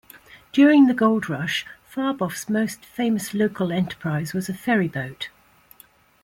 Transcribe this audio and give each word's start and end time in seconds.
During 0.51 0.87
the 0.87 0.95
Gold 0.95 1.29
Rush, 1.29 1.63
Firebaugh's 1.87 2.49
most 2.49 2.83
famous 2.83 3.35
local 3.35 3.71
enterprise 3.71 4.33
was 4.33 4.49
a 4.49 4.53
ferry 4.55 4.87
boat. 4.87 5.29